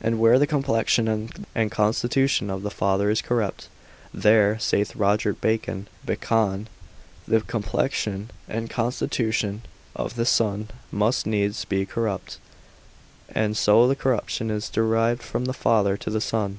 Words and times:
And 0.00 0.18
where 0.18 0.38
the 0.38 0.46
complexion 0.46 1.28
and 1.54 1.70
constitution 1.70 2.48
of 2.48 2.62
the 2.62 2.70
father 2.70 3.10
is 3.10 3.20
corrupt, 3.20 3.68
there 4.10 4.58
(saith 4.58 4.96
Roger 4.96 5.34
Bacon) 5.34 5.86
the 6.06 6.16
complexion 7.46 8.30
and 8.48 8.70
constitution 8.70 9.62
of 9.94 10.16
the 10.16 10.24
son 10.24 10.68
must 10.90 11.26
needs 11.26 11.66
be 11.66 11.84
corrupt, 11.84 12.38
and 13.28 13.54
so 13.54 13.86
the 13.86 13.94
corruption 13.94 14.50
is 14.50 14.70
derived 14.70 15.22
from 15.22 15.44
the 15.44 15.52
father 15.52 15.98
to 15.98 16.08
the 16.08 16.22
son. 16.22 16.58